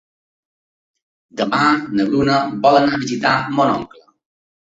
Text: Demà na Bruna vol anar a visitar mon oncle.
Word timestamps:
Demà 1.41 1.59
na 1.99 2.07
Bruna 2.07 2.39
vol 2.65 2.79
anar 2.81 2.97
a 2.99 3.03
visitar 3.05 3.37
mon 3.61 3.77
oncle. 3.77 4.05